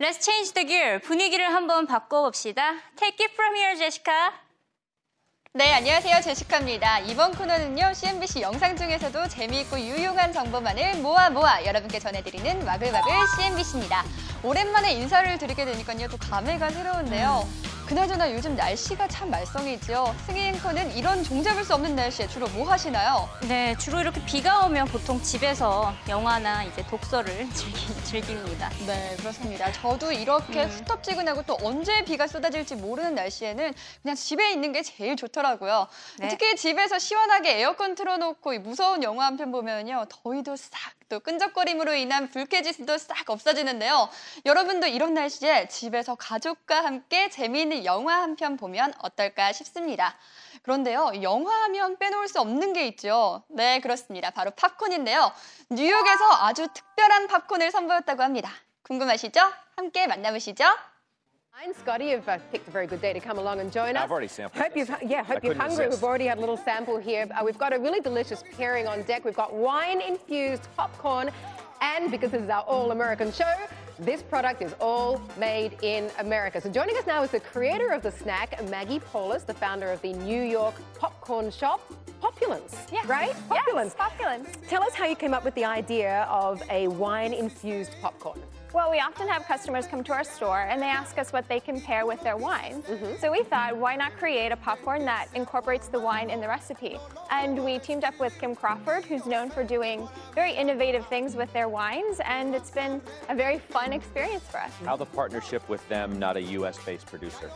[0.00, 0.98] Let's change the gear.
[1.00, 2.72] 분위기를 한번 바꿔봅시다.
[2.96, 4.30] Take it from here, Jessica.
[5.54, 6.22] 네, 안녕하세요.
[6.22, 7.00] 제시카입니다.
[7.00, 14.02] 이번 코너는요, CNBC 영상 중에서도 재미있고 유용한 정보만을 모아 모아 여러분께 전해드리는 와글와글 CNBC입니다.
[14.42, 17.46] 오랜만에 인사를 드리게 되니까요, 또 감회가 새로운데요.
[17.92, 20.14] 그나저나 요즘 날씨가 참 말썽이죠.
[20.26, 23.28] 승희 앵커는 이런 종잡을 수 없는 날씨에 주로 뭐 하시나요?
[23.46, 28.70] 네, 주로 이렇게 비가 오면 보통 집에서 영화나 이제 독서를 즐기, 즐깁니다.
[28.86, 29.70] 네, 그렇습니다.
[29.72, 35.86] 저도 이렇게 후텁지근하고 또 언제 비가 쏟아질지 모르는 날씨에는 그냥 집에 있는 게 제일 좋더라고요.
[36.18, 36.28] 네.
[36.28, 40.06] 특히 집에서 시원하게 에어컨 틀어놓고 이 무서운 영화 한 편 보면요.
[40.08, 40.78] 더위도 싹,
[41.12, 44.08] 또 끈적거림으로 인한 불쾌지수도 싹 없어지는데요.
[44.46, 50.16] 여러분도 이런 날씨에 집에서 가족과 함께 재미있는 영화 한 편 보면 어떨까 싶습니다.
[50.62, 53.42] 그런데요, 영화하면 빼놓을 수 없는 게 있죠.
[53.48, 54.30] 네, 그렇습니다.
[54.30, 55.30] 바로 팝콘인데요.
[55.68, 58.50] 뉴욕에서 아주 특별한 팝콘을 선보였다고 합니다.
[58.84, 59.38] 궁금하시죠?
[59.76, 60.64] 함께 만나보시죠.
[61.60, 64.02] Fine, Scotty, you've uh, picked a very good day to come along and join us.
[64.04, 64.88] I've already sampled Hope this.
[64.88, 65.84] you've, yeah, hope I you're hungry.
[65.84, 66.02] resist.
[66.02, 67.28] We've already had a little sample here.
[67.30, 69.24] Uh, we've got a really delicious pairing on deck.
[69.24, 71.30] We've got wine-infused popcorn,
[71.82, 73.52] and because this is our all-American show,
[73.98, 76.58] this product is all made in America.
[76.60, 80.00] So joining us now is the creator of the snack, Maggie Paulus, the founder of
[80.00, 81.80] the New York popcorn shop,
[82.20, 82.76] Populence.
[82.90, 83.04] Yes.
[83.06, 83.34] Right?
[83.48, 83.94] Populence.
[83.98, 84.48] Yes, Populence.
[84.68, 88.40] Tell us how you came up with the idea of a wine-infused popcorn.
[88.72, 91.60] Well, we often have customers come to our store and they ask us what they
[91.60, 92.82] can pair with their wine.
[92.82, 93.20] Mm-hmm.
[93.20, 96.96] So we thought, why not create a popcorn that incorporates the wine in the recipe?
[97.30, 101.52] And we teamed up with Kim Crawford, who's known for doing very innovative things with
[101.52, 104.72] their wines, and it's been a very fun experience for us.
[104.86, 106.78] How the partnership with them, not a U.S.
[106.82, 107.50] based producer?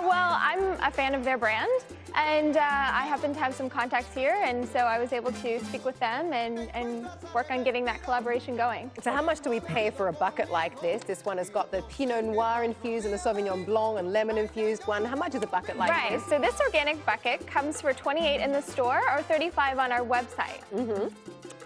[0.00, 1.70] Uh, well, I'm a fan of their brand,
[2.14, 5.64] and uh, I happen to have some contacts here, and so I was able to
[5.64, 8.90] speak with them and, and work on getting that collaboration going.
[9.02, 11.02] So how much do we pay for a bucket like this?
[11.04, 14.86] This one has got the Pinot Noir infused and the Sauvignon Blanc and lemon infused
[14.86, 15.04] one.
[15.04, 16.26] How much is a bucket like Right, this?
[16.26, 20.62] so this organic bucket comes for 28 in the store or 35 on our website.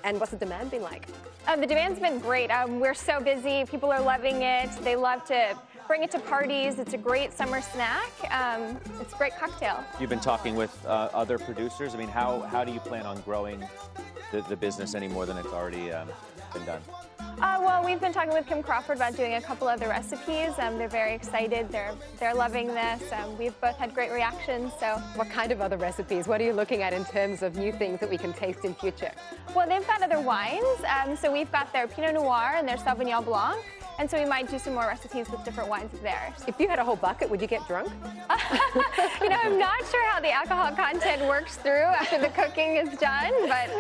[0.03, 1.07] And what's the demand been like?
[1.47, 2.51] Uh, the demand's been great.
[2.51, 3.65] Um, we're so busy.
[3.67, 4.71] People are loving it.
[4.83, 6.79] They love to bring it to parties.
[6.79, 8.11] It's a great summer snack.
[8.31, 9.85] Um, it's a great cocktail.
[10.01, 11.95] You've been talking with uh, other producers.
[11.95, 13.65] I mean, how, how do you plan on growing
[14.33, 16.09] the, the business any more than it's already um,
[16.53, 16.81] been done?
[17.41, 20.53] Uh, well, we've been talking with Kim Crawford about doing a couple other recipes.
[20.59, 21.69] Um, they're very excited.
[21.71, 23.03] They're they're loving this.
[23.13, 24.73] Um, we've both had great reactions.
[24.79, 26.29] So, What kind of other recipes?
[26.29, 28.75] What are you looking at in terms of new things that we can taste in
[28.75, 29.11] future?
[29.55, 30.65] well, they've got other wines.
[31.03, 33.61] Um, so we've got their Pinot Noir and their Sauvignon Blanc.
[33.99, 36.35] And so we might do some more recipes with different wines of theirs.
[36.49, 37.89] If you had a whole bucket, would you get drunk?
[39.21, 42.99] you know, I'm not sure how the alcohol content works through after the cooking is
[42.99, 43.71] done, but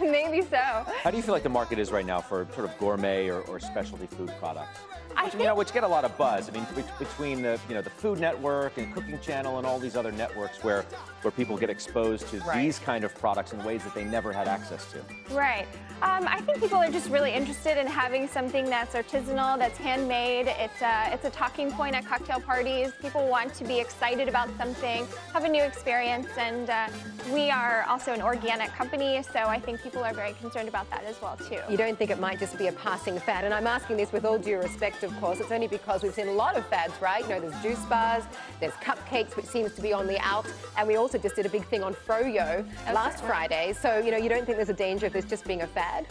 [0.00, 0.56] maybe so.
[0.56, 3.42] How do you feel like the market is right now for sort of gourmet or,
[3.42, 4.80] or specialty food products?
[5.18, 6.48] I Which, you know, which get a lot of buzz.
[6.48, 6.64] I mean,
[6.98, 10.62] between the you know the Food Network and Cooking Channel and all these other networks
[10.62, 10.82] where
[11.22, 12.62] where people get exposed to Right.
[12.62, 15.34] these kind of products in ways that they never had access to.
[15.34, 15.66] Right.
[16.00, 20.46] Um, I think people are just really interested in having something that's artisanal, that's handmade.
[20.46, 22.92] It's a, it's a talking point at cocktail parties.
[23.02, 26.86] People want to be excited about something, have a new experience, and uh,
[27.32, 31.02] we are also an organic company, so I think people are very concerned about that
[31.04, 31.58] as well too.
[31.68, 33.44] You don't think it might just be a passing fad?
[33.44, 35.40] And I'm asking this with all due respect, of course.
[35.40, 37.22] It's only because we've seen a lot of fads, right?
[37.22, 38.24] You know, there's juice bars,
[38.60, 40.46] there's cupcakes, which seems to be on the out,
[40.76, 43.74] and we also just did a big thing on froyo last Friday.
[43.80, 46.06] So, you know, you don't think there's a danger of this just being a fad?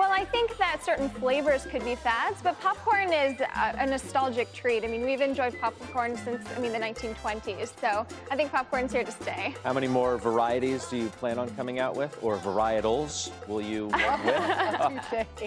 [0.00, 4.52] Well, I think that certain flavors could be fads, but popcorn is a, a nostalgic
[4.52, 4.84] treat.
[4.84, 9.04] I mean, we've enjoyed popcorn since, I mean, the 1920s, so I think popcorn's here
[9.04, 9.54] to stay.
[9.64, 13.86] How many more varieties do you plan on coming out with, or varietals will you
[13.86, 15.46] work with?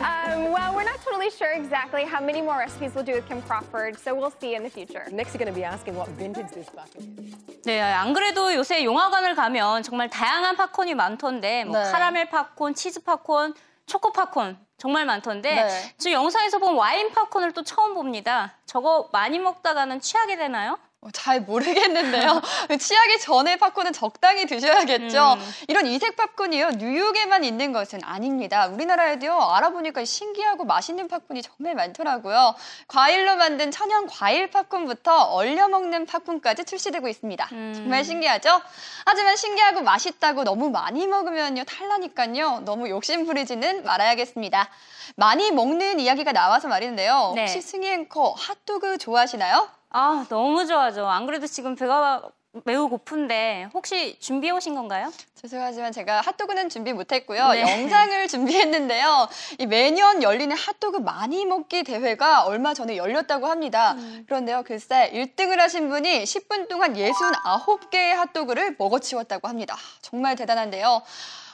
[0.00, 3.42] Um, well, we're not totally sure exactly how many more recipes we'll do with Kim
[3.42, 5.06] Crawford, so we'll see in the future.
[5.10, 7.34] Next, you're going to be asking what vintage this bucket is.
[7.64, 11.90] 네, 안 그래도 요새 영화관을 가면 정말 다양한 팝콘이 많던데, 뭐 네.
[11.90, 13.54] 카라멜 팝콘, 치즈 팝콘,
[13.89, 15.95] 초코 팝콘 정말 많던데, 네.
[15.97, 18.55] 저 영상에서 본 와인 팝콘을 또 처음 봅니다.
[18.65, 20.77] 저거 많이 먹다가는 취하게 되나요?
[21.01, 22.41] 어, 잘 모르겠는데요.
[22.77, 25.37] 취하기 전에 팝콘은 적당히 드셔야겠죠.
[25.39, 25.53] 음.
[25.69, 26.71] 이런 이색 팝콘이요.
[26.71, 28.67] 뉴욕에만 있는 것은 아닙니다.
[28.67, 29.33] 우리나라에도요.
[29.33, 32.53] 알아보니까 신기하고 맛있는 팝콘이 정말 많더라고요.
[32.87, 37.47] 과일로 만든 천연 과일 팝콘부터 얼려 먹는 팝콘까지 출시되고 있습니다.
[37.47, 38.61] 정말 신기하죠?
[39.05, 42.63] 하지만 신기하고 맛있다고 너무 많이 먹으면요 탈라니까요.
[42.65, 44.69] 너무 욕심 부리지는 말아야겠습니다.
[45.15, 47.31] 많이 먹는 이야기가 나와서 말인데요.
[47.35, 47.41] 네.
[47.43, 49.78] 혹시 승희 앵커 핫도그 좋아하시나요?
[49.91, 51.07] 아, 너무 좋아죠.
[51.07, 52.21] 안 그래도 지금 배가
[52.65, 55.11] 매우 고픈데 혹시 준비해 오신 건가요?
[55.35, 57.49] 죄송하지만 제가 핫도그는 준비 못했고요.
[57.49, 57.61] 네.
[57.61, 59.29] 영상을 준비했는데요.
[59.59, 63.95] 이 매년 열리는 핫도그 많이 먹기 대회가 얼마 전에 열렸다고 합니다.
[64.25, 69.77] 그런데요, 글쎄 1등을 하신 분이 10분 동안 69개의 핫도그를 먹어치웠다고 합니다.
[70.01, 71.03] 정말 대단한데요.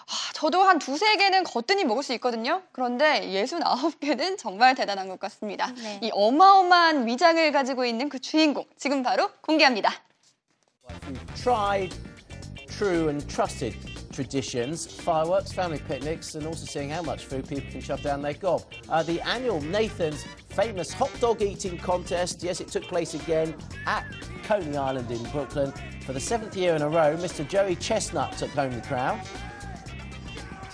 [0.08, 2.62] 아, 저도 한 두세 개는 거뜬히 먹을 수 있거든요.
[2.72, 5.72] 그런데 69개는 정말 대단한 것 같습니다.
[5.72, 6.00] 네.
[6.04, 9.92] 이 어마어마한 위장을 가지고 있는 그 주인공, 지금 바로 공개합니다.
[11.36, 11.96] Tried
[12.68, 13.76] true and trusted
[14.12, 18.34] traditions, fireworks, family picnics, and also seeing how much food people can shove down their
[18.34, 18.62] gob.
[18.90, 23.54] Uh, the annual Nathan's famous hot dog eating contest, yes, it took place again
[23.88, 24.06] at
[24.44, 25.74] Coney Island in Brooklyn.
[26.06, 27.48] For the seventh year in a row, Mr.
[27.48, 29.20] Joey Chestnut took home the crown.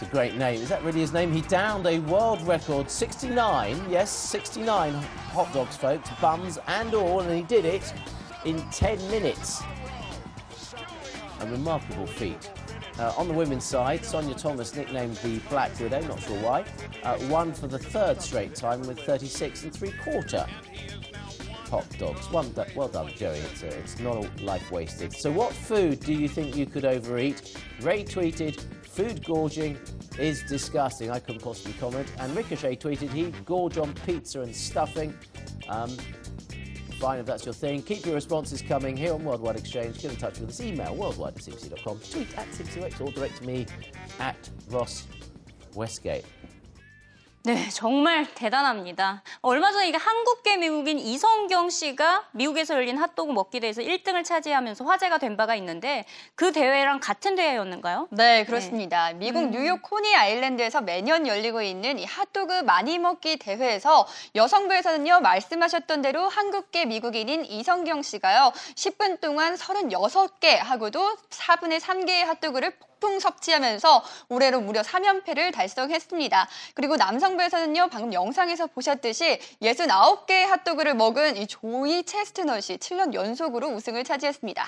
[0.01, 0.61] A great name.
[0.61, 1.31] Is that really his name?
[1.31, 7.35] He downed a world record 69, yes, 69 hot dogs, folks, buns and all, and
[7.35, 7.93] he did it
[8.43, 9.61] in 10 minutes
[11.39, 12.49] a remarkable feat.
[12.99, 16.65] Uh, on the women's side, Sonia Thomas, nicknamed the Black Widow, not sure why,
[17.03, 20.45] uh, won for the third straight time with 36 and three quarter
[21.69, 22.27] hot dogs.
[22.27, 23.37] Done, well done Joey.
[23.37, 25.13] It's, uh, it's not all life wasted.
[25.13, 27.57] So, what food do you think you could overeat?
[27.81, 29.77] Ray tweeted, "Food gorging
[30.19, 32.07] is disgusting." I couldn't possibly comment.
[32.19, 35.13] And Ricochet tweeted, "He'd gorge on pizza and stuffing."
[35.69, 35.95] Um,
[37.01, 37.81] Fine if that's your thing.
[37.81, 39.99] Keep your responses coming here on Worldwide Exchange.
[39.99, 40.61] Get in touch with us.
[40.61, 41.99] Email worldwide at cbc.com.
[42.11, 43.65] Tweet at cbcx or direct to me
[44.19, 44.37] at
[44.69, 45.07] Ross
[45.73, 46.25] Westgate.
[47.43, 49.23] 네, 정말 대단합니다.
[49.41, 55.17] 얼마 전에 이게 한국계 미국인 이성경 씨가 미국에서 열린 핫도그 먹기 대회에서 1등을 차지하면서 화제가
[55.17, 56.05] 된 바가 있는데
[56.35, 58.09] 그 대회랑 같은 대회였는가요?
[58.11, 59.11] 네, 그렇습니다.
[59.13, 64.05] 미국 뉴욕 코니 아일랜드에서 매년 열리고 있는 이 핫도그 많이 먹기 대회에서
[64.35, 72.71] 여성부에서는요, 말씀하셨던 대로 한국계 미국인인 이선경 씨가요, 10분 동안 36개 하고도 4분의 3개의 핫도그를
[73.01, 76.47] 폭풍 섭취하면서 올해로 무려 3연패를 달성했습니다.
[76.75, 84.03] 그리고 남성 부에서는요, 방금 영상에서 보셨듯이 69개의 핫도그를 먹은 이 조이 체스트넛이 7년 연속으로 우승을
[84.03, 84.65] 차지했습니다.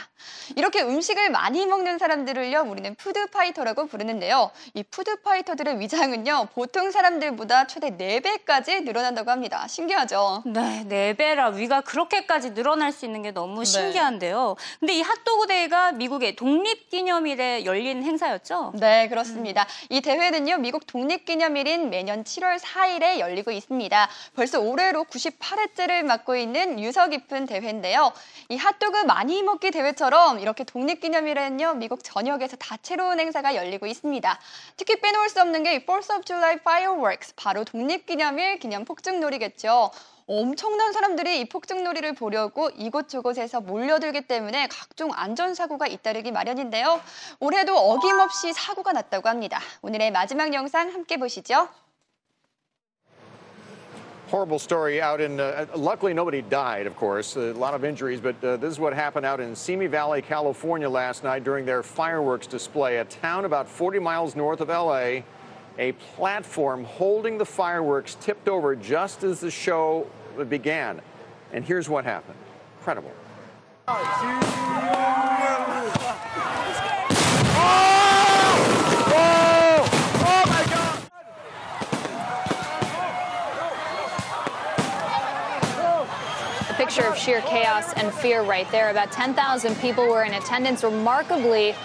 [0.55, 4.51] 이렇게 음식을 많이 먹는 사람들을요, 우리는 food fighter라고 부르는데요.
[4.73, 9.67] 이 food fighter들의 위장은요, 보통 사람들보다 최대 4배까지 늘어난다고 합니다.
[9.67, 10.43] 신기하죠?
[10.45, 14.55] 네, 네 배라 위가 그렇게까지 늘어날 수 있는 게 너무 신기한데요.
[14.79, 18.73] 근데 이 핫도그 대회가 미국의 독립기념일에 열린 행사였죠?
[18.75, 19.67] 네, 그렇습니다.
[19.89, 24.09] 이 대회는요, 미국 독립기념일인 매년 7월 4일에 열리고 있습니다.
[24.35, 28.13] 벌써 올해로 98회째를 맡고 있는 유서 깊은 대회인데요.
[28.49, 34.39] 이 핫도그 많이 먹기 대회처럼 이렇게 독립기념일에는요, 미국 전역에서 다채로운 행사가 열리고 있습니다.
[34.77, 39.91] 특히 빼놓을 수 없는 게이 4th of July fireworks, 바로 독립기념일 기념 폭죽놀이겠죠.
[40.25, 47.01] 엄청난 사람들이 이 폭죽놀이를 보려고 이곳저곳에서 몰려들기 때문에 각종 안전사고가 잇따르기 마련인데요.
[47.39, 49.59] 올해도 어김없이 사고가 났다고 합니다.
[49.81, 51.67] 오늘의 마지막 영상 함께 보시죠.
[54.33, 55.39] Horrible story out in.
[55.39, 57.35] Uh, luckily, nobody died, of course.
[57.35, 60.89] A lot of injuries, but uh, this is what happened out in Simi Valley, California,
[60.89, 62.97] last night during their fireworks display.
[62.97, 65.21] A town about 40 miles north of LA.
[65.77, 70.07] A platform holding the fireworks tipped over just as the show
[70.49, 70.99] began.
[71.51, 72.39] And here's what happened.
[72.79, 73.11] Incredible.
[86.73, 88.89] A picture of sheer chaos and fear right there.
[88.89, 90.83] About 10,000 people were in attendance.
[90.83, 91.75] Remarkably,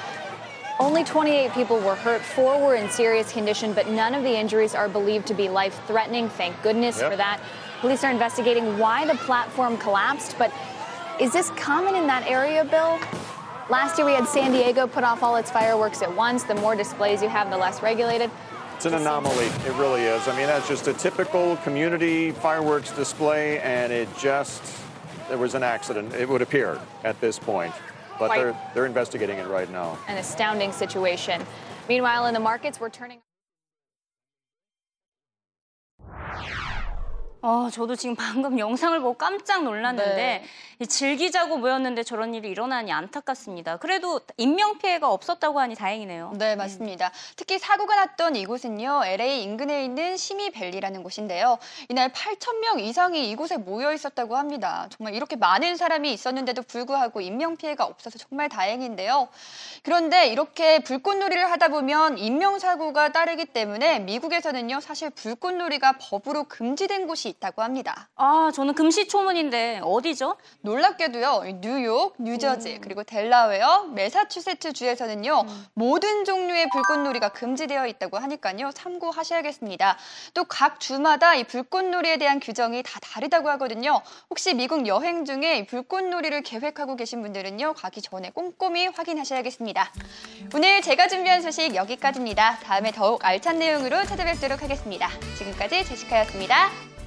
[0.81, 2.23] only 28 people were hurt.
[2.23, 5.79] Four were in serious condition, but none of the injuries are believed to be life
[5.87, 6.31] threatening.
[6.31, 7.11] Thank goodness Yep.
[7.11, 7.39] for that.
[7.83, 10.51] Police are investigating why the platform collapsed, but
[11.21, 12.99] is this common in that area, Bill?
[13.69, 16.45] Last year we had San Diego put off all its fireworks at once.
[16.45, 18.31] The more displays you have, the less regulated.
[18.79, 19.47] It's an anomaly.
[19.67, 20.29] It really is.
[20.29, 24.63] I mean, that's just a typical community fireworks display, and it just
[25.29, 26.15] there was an accident.
[26.15, 27.75] It would appear at this point,
[28.21, 28.39] but Quite.
[28.39, 29.99] they're they're investigating it right now.
[30.07, 31.45] An astounding situation.
[31.89, 33.19] Meanwhile, in the markets, we're turning.
[37.41, 40.45] 어, 저도 지금 방금 영상을 보고 깜짝 놀랐는데 네.
[40.81, 43.79] 이 즐기자고 모였는데 저런 일이 일어나니 안타깝습니다.
[43.79, 46.35] 그래도 인명 피해가 없었다고 하니 다행이네요.
[46.37, 47.11] 네, 맞습니다.
[47.37, 51.59] 특히 사고가 났던 이곳은요, LA 인근에 있는 시미밸리라는 곳인데요.
[51.89, 54.89] 이날 8천 명 이상이 이곳에 모여 있었다고 합니다.
[54.91, 59.29] 정말 이렇게 많은 사람이 있었는데도 불구하고 인명 피해가 없어서 정말 다행인데요.
[59.83, 67.28] 그런데 이렇게 불꽃놀이를 하다 보면 인명 사고가 따르기 때문에 미국에서는요, 사실 불꽃놀이가 법으로 금지된 곳이
[67.29, 68.09] 곳이 있다고 합니다.
[68.17, 70.37] 아, 저는 금시초문인데 어디죠?
[70.63, 75.45] 놀랍게도요, 이 뉴욕, 뉴저지, 그리고 델라웨어, 매사추세츠 주에서는요,
[75.75, 79.99] 모든 종류의 불꽃놀이가 금지되어 있다고 하니까요, 참고하셔야겠습니다.
[80.35, 84.01] 또 각 주마다 이 불꽃놀이에 대한 규정이 다 다르다고 하거든요.
[84.31, 89.93] 혹시 미국 여행 중에 이 불꽃놀이를 계획하고 계신 분들은요, 가기 전에 꼼꼼히 확인하셔야겠습니다.
[90.55, 92.61] 오늘 제가 준비한 소식 여기까지입니다.
[92.61, 95.11] 다음에 더욱 알찬 내용으로 찾아뵙도록 하겠습니다.
[95.37, 96.98] 지금까지 제시카였습니다.